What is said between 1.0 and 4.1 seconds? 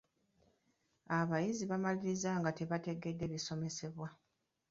Abayizi bamaliriza nga tebategedde bisomesebwa.